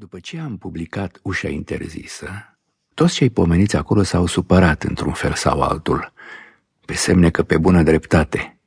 După 0.00 0.18
ce 0.18 0.38
am 0.38 0.58
publicat 0.58 1.20
Ușa 1.22 1.48
interzisă, 1.48 2.58
toți 2.94 3.14
cei 3.14 3.30
pomeniți 3.30 3.76
acolo 3.76 4.02
s-au 4.02 4.26
supărat 4.26 4.82
într-un 4.82 5.12
fel 5.12 5.32
sau 5.34 5.60
altul, 5.60 6.12
pe 6.86 6.94
semne 6.94 7.30
că 7.30 7.42
pe 7.42 7.58
bună 7.58 7.82
dreptate. 7.82 8.58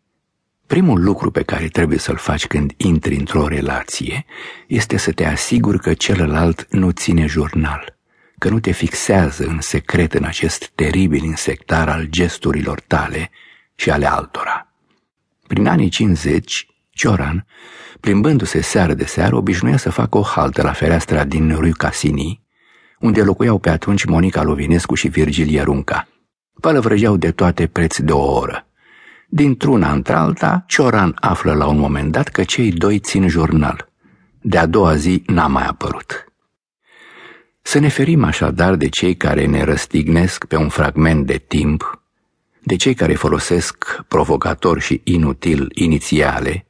Primul 0.67 1.03
lucru 1.03 1.31
pe 1.31 1.43
care 1.43 1.67
trebuie 1.67 1.97
să-l 1.97 2.15
faci 2.15 2.47
când 2.47 2.73
intri 2.77 3.15
într-o 3.15 3.47
relație 3.47 4.25
este 4.67 4.97
să 4.97 5.11
te 5.11 5.25
asiguri 5.25 5.79
că 5.79 5.93
celălalt 5.93 6.67
nu 6.69 6.91
ține 6.91 7.25
jurnal, 7.25 7.97
că 8.37 8.49
nu 8.49 8.59
te 8.59 8.71
fixează 8.71 9.45
în 9.45 9.61
secret 9.61 10.13
în 10.13 10.23
acest 10.23 10.71
teribil 10.75 11.23
insectar 11.23 11.89
al 11.89 12.05
gesturilor 12.05 12.79
tale 12.79 13.29
și 13.75 13.89
ale 13.89 14.05
altora. 14.05 14.73
Prin 15.47 15.67
anii 15.67 15.89
50, 15.89 16.67
Cioran, 16.95 17.45
plimbându-se 17.99 18.61
seară 18.61 18.93
de 18.93 19.05
seară, 19.05 19.35
obișnuia 19.35 19.77
să 19.77 19.89
facă 19.89 20.17
o 20.17 20.21
haltă 20.21 20.61
la 20.61 20.71
fereastra 20.71 21.23
din 21.23 21.55
Rue 21.55 21.71
Casini, 21.71 22.41
unde 22.99 23.21
locuiau 23.23 23.59
pe 23.59 23.69
atunci 23.69 24.05
Monica 24.05 24.43
Lovinescu 24.43 24.95
și 24.95 25.07
Virgilia 25.07 25.63
Runca. 25.63 26.07
Pălăvrăgeau 26.59 27.17
de 27.17 27.31
toate 27.31 27.67
preț 27.67 27.97
de 27.97 28.11
o 28.11 28.31
oră. 28.39 28.67
Dintr-una 29.27 29.91
într-alta, 29.91 30.63
Cioran 30.67 31.17
află 31.19 31.53
la 31.53 31.67
un 31.67 31.77
moment 31.77 32.11
dat 32.11 32.27
că 32.27 32.43
cei 32.43 32.71
doi 32.71 32.99
țin 32.99 33.27
jurnal. 33.27 33.89
De-a 34.41 34.65
doua 34.65 34.95
zi 34.95 35.23
n-a 35.25 35.47
mai 35.47 35.65
apărut. 35.65 36.25
Să 37.61 37.79
ne 37.79 37.87
ferim 37.87 38.23
așadar 38.23 38.75
de 38.75 38.89
cei 38.89 39.15
care 39.15 39.45
ne 39.45 39.63
răstignesc 39.63 40.45
pe 40.45 40.55
un 40.55 40.69
fragment 40.69 41.25
de 41.25 41.37
timp, 41.47 42.01
de 42.63 42.75
cei 42.75 42.93
care 42.93 43.13
folosesc 43.13 44.01
provocator 44.07 44.79
și 44.79 45.01
inutil 45.03 45.71
inițiale, 45.73 46.65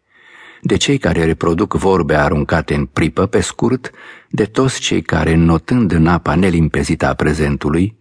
de 0.64 0.76
cei 0.78 0.98
care 0.98 1.26
reproduc 1.26 1.74
vorbe 1.74 2.16
aruncate 2.16 2.74
în 2.74 2.86
pripă, 2.86 3.26
pe 3.26 3.42
scurt, 3.42 3.92
de 4.30 4.46
toți 4.46 4.80
cei 4.80 5.02
care, 5.02 5.36
notând 5.36 5.92
în 5.92 6.08
apa 6.08 6.36
nelimpezită 6.36 7.08
a 7.08 7.14
prezentului, 7.14 7.98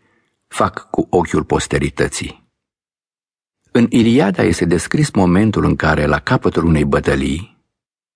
fac 0.49 0.91
cu 0.91 1.07
ochiul 1.10 1.45
posterității. 1.45 2.51
În 3.73 3.87
Iliada 3.88 4.43
este 4.43 4.65
descris 4.65 5.10
momentul 5.10 5.65
în 5.65 5.77
care, 5.77 6.07
la 6.07 6.19
capătul 6.19 6.65
unei 6.65 6.85
bătălii, 6.85 7.65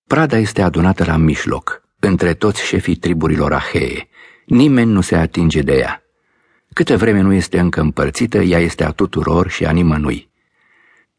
prada 0.07 0.37
este 0.37 0.63
adunată 0.63 1.05
la 1.05 1.17
mijloc, 1.17 1.83
între 1.99 2.35
toți 2.35 2.63
șefii 2.65 2.97
triburilor 2.97 3.53
ahee. 3.53 4.09
Nimeni 4.47 4.93
nu 4.93 5.01
se 5.01 5.17
atinge 5.17 5.63
de 5.63 5.77
ea. 5.77 6.03
Câte 6.73 6.97
vreme 6.97 7.21
nu 7.21 7.33
este 7.33 7.59
încă 7.59 7.81
împărțită, 7.81 8.39
ea 8.39 8.59
este 8.59 8.85
a 8.85 8.91
tuturor 8.91 9.49
și 9.49 9.65
a 9.65 9.71
nimănui. 9.71 10.31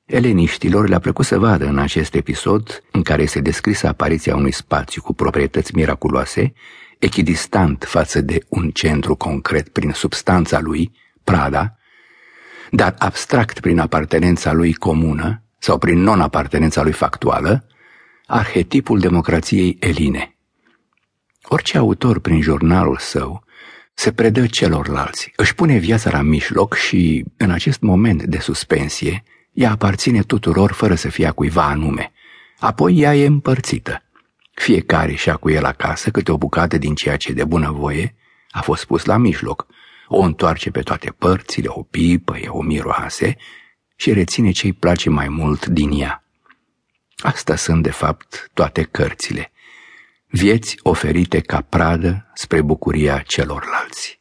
Eleniștilor 0.08 0.88
le-a 0.88 1.00
plăcut 1.00 1.26
să 1.26 1.40
vadă 1.40 1.66
în 1.66 1.78
acest 1.78 2.14
episod, 2.14 2.84
în 2.92 3.02
care 3.02 3.26
se 3.26 3.40
descrisă 3.40 3.88
apariția 3.88 4.36
unui 4.36 4.52
spațiu 4.52 5.02
cu 5.02 5.14
proprietăți 5.14 5.76
miraculoase, 5.76 6.54
echidistant 7.00 7.84
față 7.88 8.22
de 8.22 8.40
un 8.48 8.72
centru 8.72 9.16
concret 9.16 9.70
prin 9.70 9.92
substanța 9.92 10.60
lui, 10.60 10.92
Prada, 11.24 11.78
dar 12.72 12.96
abstract 12.98 13.60
prin 13.60 13.80
apartenența 13.80 14.52
lui 14.52 14.74
comună 14.74 15.44
sau 15.58 15.78
prin 15.78 16.00
non-apartenența 16.00 16.84
lui 16.84 16.92
factuală, 16.92 17.68
arhetipul 18.26 19.00
democrației 19.00 19.78
eline. 19.80 20.36
Orice 21.44 21.78
autor 21.78 22.20
prin 22.20 22.42
jurnalul 22.42 22.98
său 22.98 23.44
se 23.94 24.12
predă 24.12 24.46
celorlalți, 24.46 25.34
își 25.36 25.56
pune 25.56 25.78
viața 25.78 26.10
la 26.10 26.22
mijloc 26.22 26.76
și, 26.76 27.24
în 27.38 27.52
acest 27.52 27.82
moment 27.82 28.24
de 28.24 28.38
suspensie, 28.40 29.24
ea 29.58 29.72
aparține 29.72 30.22
tuturor 30.22 30.72
fără 30.72 30.96
să 30.96 31.10
fie 31.10 31.28
a 31.28 31.32
cuiva 31.32 31.64
anume. 31.64 32.12
Apoi 32.60 33.00
ea 33.00 33.16
e 33.16 33.26
împărțită. 33.26 34.04
Fiecare 34.54 35.14
și-a 35.14 35.36
cu 35.36 35.50
el 35.50 35.66
acasă 35.66 36.12
câte 36.12 36.32
o 36.32 36.38
bucată 36.38 36.78
din 36.78 36.96
ceea 36.96 37.18
ce 37.18 37.34
de 37.34 37.44
bunăvoie 37.44 38.16
a 38.52 38.62
fost 38.62 38.86
pus 38.86 39.06
la 39.06 39.18
mijloc. 39.18 39.68
O 40.08 40.20
întoarce 40.20 40.72
pe 40.72 40.82
toate 40.82 41.10
părțile, 41.18 41.68
o 41.70 41.82
pipă, 41.84 42.38
o 42.48 42.62
miroase 42.62 43.38
și 43.96 44.14
reține 44.14 44.52
ce-i 44.52 44.74
place 44.74 45.10
mai 45.10 45.28
mult 45.28 45.66
din 45.66 46.02
ea. 46.02 46.24
Asta 47.18 47.56
sunt, 47.56 47.84
de 47.84 47.92
fapt, 47.92 48.50
toate 48.54 48.84
cărțile. 48.84 49.52
Vieți 50.28 50.80
oferite 50.82 51.40
ca 51.40 51.62
pradă 51.62 52.32
spre 52.34 52.62
bucuria 52.62 53.18
celorlalți. 53.20 54.18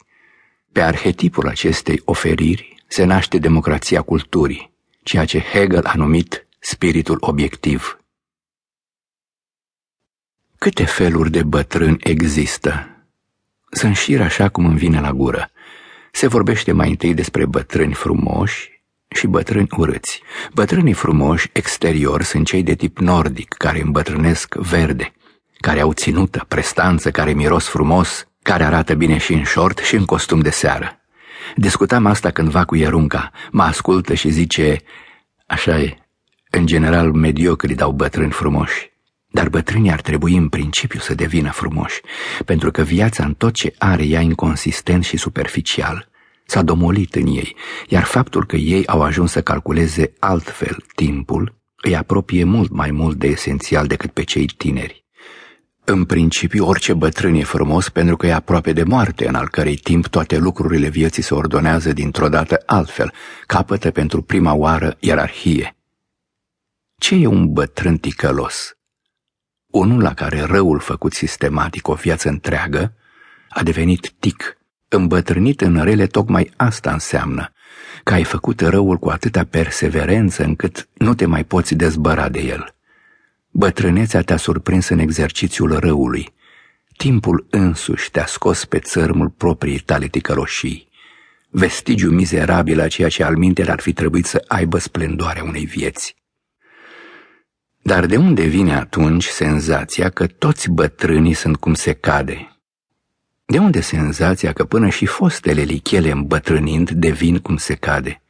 Pe 0.72 0.80
arhetipul 0.80 1.48
acestei 1.48 2.02
oferiri 2.04 2.84
se 2.86 3.04
naște 3.04 3.38
democrația 3.38 4.02
culturii, 4.02 4.75
ceea 5.06 5.24
ce 5.24 5.40
Hegel 5.40 5.84
a 5.84 5.92
numit 5.94 6.46
spiritul 6.58 7.16
obiectiv. 7.20 7.98
Câte 10.58 10.84
feluri 10.84 11.30
de 11.30 11.42
bătrâni 11.42 11.96
există? 12.00 12.88
Sunt 13.70 13.96
șir 13.96 14.20
așa 14.20 14.48
cum 14.48 14.64
îmi 14.64 14.78
vine 14.78 15.00
la 15.00 15.12
gură. 15.12 15.50
Se 16.12 16.26
vorbește 16.26 16.72
mai 16.72 16.88
întâi 16.88 17.14
despre 17.14 17.46
bătrâni 17.46 17.94
frumoși 17.94 18.82
și 19.08 19.26
bătrâni 19.26 19.66
urâți. 19.76 20.22
Bătrânii 20.54 20.92
frumoși 20.92 21.50
exterior 21.52 22.22
sunt 22.22 22.46
cei 22.46 22.62
de 22.62 22.74
tip 22.74 22.98
nordic, 22.98 23.54
care 23.54 23.80
îmbătrânesc 23.80 24.54
verde, 24.54 25.12
care 25.58 25.80
au 25.80 25.92
ținută, 25.92 26.44
prestanță, 26.48 27.10
care 27.10 27.32
miros 27.32 27.68
frumos, 27.68 28.28
care 28.42 28.64
arată 28.64 28.94
bine 28.94 29.18
și 29.18 29.32
în 29.32 29.44
short 29.44 29.78
și 29.78 29.94
în 29.94 30.04
costum 30.04 30.40
de 30.40 30.50
seară. 30.50 31.00
Discutam 31.54 32.06
asta 32.06 32.30
cândva 32.30 32.64
cu 32.64 32.76
Ierunca, 32.76 33.30
mă 33.50 33.62
ascultă 33.62 34.14
și 34.14 34.30
zice, 34.30 34.82
așa 35.46 35.80
e, 35.80 35.98
în 36.50 36.66
general 36.66 37.12
mediocri 37.12 37.74
dau 37.74 37.92
bătrâni 37.92 38.30
frumoși, 38.30 38.90
dar 39.26 39.48
bătrânii 39.48 39.92
ar 39.92 40.00
trebui 40.00 40.36
în 40.36 40.48
principiu 40.48 40.98
să 40.98 41.14
devină 41.14 41.50
frumoși, 41.50 42.00
pentru 42.44 42.70
că 42.70 42.82
viața 42.82 43.24
în 43.24 43.34
tot 43.34 43.54
ce 43.54 43.74
are 43.78 44.04
ea 44.04 44.20
inconsistent 44.20 45.04
și 45.04 45.16
superficial. 45.16 46.08
S-a 46.46 46.62
domolit 46.62 47.14
în 47.14 47.26
ei, 47.26 47.56
iar 47.88 48.02
faptul 48.02 48.46
că 48.46 48.56
ei 48.56 48.86
au 48.86 49.02
ajuns 49.02 49.30
să 49.30 49.42
calculeze 49.42 50.12
altfel 50.18 50.76
timpul 50.94 51.56
îi 51.86 51.96
apropie 51.96 52.44
mult 52.44 52.70
mai 52.70 52.90
mult 52.90 53.16
de 53.16 53.26
esențial 53.26 53.86
decât 53.86 54.10
pe 54.10 54.22
cei 54.22 54.46
tineri. 54.46 55.05
În 55.88 56.04
principiu, 56.04 56.66
orice 56.66 56.94
bătrân 56.94 57.34
e 57.34 57.42
frumos 57.42 57.88
pentru 57.88 58.16
că 58.16 58.26
e 58.26 58.32
aproape 58.34 58.72
de 58.72 58.82
moarte, 58.82 59.28
în 59.28 59.34
al 59.34 59.48
cărei 59.48 59.76
timp 59.76 60.06
toate 60.06 60.38
lucrurile 60.38 60.88
vieții 60.88 61.22
se 61.22 61.34
ordonează 61.34 61.92
dintr-o 61.92 62.28
dată 62.28 62.62
altfel, 62.66 63.12
capătă 63.46 63.90
pentru 63.90 64.22
prima 64.22 64.54
oară 64.54 64.96
ierarhie. 65.00 65.76
Ce 66.98 67.14
e 67.14 67.26
un 67.26 67.52
bătrân 67.52 67.96
ticălos? 67.96 68.76
Unul 69.66 70.02
la 70.02 70.14
care 70.14 70.40
răul 70.40 70.78
făcut 70.78 71.12
sistematic 71.12 71.88
o 71.88 71.94
viață 71.94 72.28
întreagă 72.28 72.94
a 73.48 73.62
devenit 73.62 74.12
tic, 74.18 74.58
îmbătrânit 74.88 75.60
în 75.60 75.82
rele 75.82 76.06
tocmai 76.06 76.52
asta 76.56 76.92
înseamnă, 76.92 77.52
că 78.04 78.12
ai 78.12 78.24
făcut 78.24 78.60
răul 78.60 78.96
cu 78.96 79.08
atâta 79.08 79.44
perseverență 79.44 80.44
încât 80.44 80.88
nu 80.94 81.14
te 81.14 81.26
mai 81.26 81.44
poți 81.44 81.74
dezbăra 81.74 82.28
de 82.28 82.40
el. 82.40 82.75
Bătrânețea 83.58 84.22
te-a 84.22 84.36
surprins 84.36 84.88
în 84.88 84.98
exercițiul 84.98 85.78
răului. 85.78 86.34
Timpul 86.96 87.46
însuși 87.50 88.10
te-a 88.10 88.26
scos 88.26 88.64
pe 88.64 88.78
țărmul 88.78 89.28
proprii 89.28 89.78
tale 89.78 90.06
ticăloșii. 90.06 90.88
Vestigiu 91.50 92.10
mizerabil 92.10 92.80
a 92.80 92.88
ceea 92.88 93.08
ce 93.08 93.22
al 93.24 93.36
mintele 93.36 93.70
ar 93.70 93.80
fi 93.80 93.92
trebuit 93.92 94.26
să 94.26 94.44
aibă 94.48 94.78
splendoarea 94.78 95.44
unei 95.44 95.64
vieți. 95.64 96.16
Dar 97.82 98.06
de 98.06 98.16
unde 98.16 98.44
vine 98.44 98.74
atunci 98.74 99.26
senzația 99.26 100.08
că 100.08 100.26
toți 100.26 100.70
bătrânii 100.70 101.34
sunt 101.34 101.56
cum 101.56 101.74
se 101.74 101.92
cade? 101.92 102.56
De 103.44 103.58
unde 103.58 103.80
senzația 103.80 104.52
că 104.52 104.64
până 104.64 104.88
și 104.88 105.06
fostele 105.06 105.62
lichele 105.62 106.10
îmbătrânind 106.10 106.90
devin 106.90 107.38
cum 107.38 107.56
se 107.56 107.74
cade? 107.74 108.22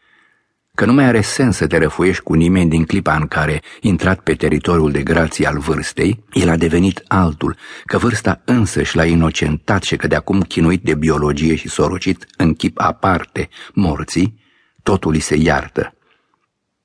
Că 0.76 0.84
nu 0.84 0.92
mai 0.92 1.04
are 1.04 1.20
sens 1.20 1.56
să 1.56 1.66
te 1.66 1.78
răfuiești 1.78 2.22
cu 2.22 2.34
nimeni 2.34 2.70
din 2.70 2.84
clipa 2.84 3.14
în 3.14 3.26
care, 3.26 3.62
intrat 3.81 4.20
pe 4.20 4.34
teritoriul 4.34 4.91
de 4.91 5.03
grație 5.03 5.47
al 5.47 5.59
vârstei, 5.59 6.25
el 6.32 6.48
a 6.48 6.56
devenit 6.56 7.03
altul, 7.09 7.56
că 7.84 7.98
vârsta 7.98 8.42
însăși 8.44 8.97
l-a 8.97 9.04
inocentat 9.04 9.82
și 9.82 9.97
că 9.97 10.06
de 10.06 10.14
acum 10.14 10.41
chinuit 10.41 10.82
de 10.82 10.94
biologie 10.94 11.55
și 11.55 11.69
sorocit 11.69 12.26
în 12.37 12.55
chip 12.55 12.78
aparte 12.78 13.49
morții, 13.75 14.40
totul 14.82 15.12
îi 15.12 15.20
se 15.20 15.37
iartă. 15.37 15.94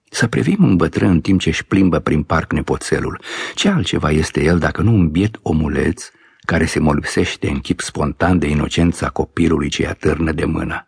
Să 0.10 0.28
privim 0.28 0.58
un 0.60 0.76
bătrân 0.76 1.10
în 1.10 1.22
timp 1.22 1.40
ce 1.40 1.50
își 1.50 1.66
plimbă 1.66 2.00
prin 2.00 2.24
parc 2.24 2.52
nepoțelul. 2.52 3.22
Ce 3.56 3.70
altceva 3.70 4.12
este 4.12 4.44
el 4.44 4.60
dacă 4.60 4.82
nu 4.82 4.94
un 4.94 5.10
biet 5.10 5.40
omuleț 5.42 6.10
care 6.46 6.66
se 6.66 6.80
molipsește 6.80 7.50
în 7.50 7.60
chip 7.60 7.80
spontan 7.80 8.40
de 8.40 8.48
inocența 8.48 9.10
copilului 9.10 9.70
ce 9.70 9.88
atârnă 9.88 10.32
de 10.32 10.46
mână? 10.46 10.88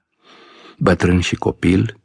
Bătrân 0.78 1.20
și 1.20 1.36
copil 1.36 2.02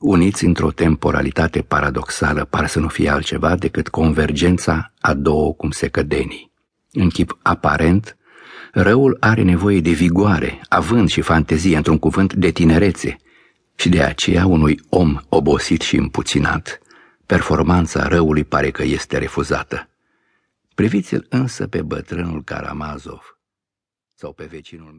uniți 0.00 0.44
într-o 0.44 0.70
temporalitate 0.70 1.62
paradoxală, 1.62 2.44
par 2.44 2.66
să 2.66 2.78
nu 2.78 2.88
fie 2.88 3.08
altceva 3.08 3.56
decât 3.56 3.88
convergența 3.88 4.92
a 5.00 5.14
două 5.14 5.54
cum 5.54 5.70
se 5.70 5.88
cădenii. 5.88 6.52
În 6.92 7.08
chip 7.08 7.38
aparent, 7.42 8.16
răul 8.72 9.16
are 9.20 9.42
nevoie 9.42 9.80
de 9.80 9.90
vigoare, 9.90 10.60
având 10.68 11.08
și 11.08 11.20
fantezie, 11.20 11.76
într-un 11.76 11.98
cuvânt, 11.98 12.32
de 12.32 12.50
tinerețe, 12.50 13.16
și 13.74 13.88
de 13.88 14.02
aceea 14.02 14.46
unui 14.46 14.80
om 14.88 15.20
obosit 15.28 15.80
și 15.80 15.96
împuținat, 15.96 16.78
performanța 17.26 18.08
răului 18.08 18.44
pare 18.44 18.70
că 18.70 18.82
este 18.82 19.18
refuzată. 19.18 19.88
Priviți-l 20.74 21.26
însă 21.28 21.66
pe 21.66 21.82
bătrânul 21.82 22.44
Karamazov. 22.44 23.38
sau 24.14 24.32
pe 24.32 24.44
vecinul 24.44 24.88